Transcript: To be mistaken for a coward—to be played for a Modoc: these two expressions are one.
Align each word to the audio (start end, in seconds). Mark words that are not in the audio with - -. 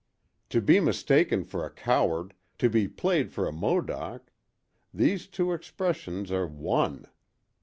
To 0.49 0.61
be 0.61 0.79
mistaken 0.79 1.43
for 1.43 1.63
a 1.63 1.69
coward—to 1.69 2.69
be 2.71 2.87
played 2.87 3.31
for 3.31 3.47
a 3.47 3.51
Modoc: 3.51 4.31
these 4.91 5.27
two 5.27 5.53
expressions 5.53 6.31
are 6.31 6.47
one. 6.47 7.05